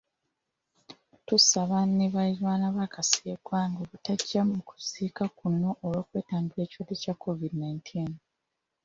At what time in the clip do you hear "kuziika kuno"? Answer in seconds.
4.67-5.69